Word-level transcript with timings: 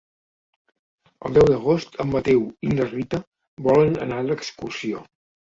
El 1.29 1.35
deu 1.37 1.45
d'agost 1.51 1.99
en 2.05 2.09
Mateu 2.15 2.41
i 2.69 2.73
na 2.79 2.89
Rita 2.89 3.21
volen 3.69 3.95
anar 4.09 4.19
d'excursió. 4.33 5.07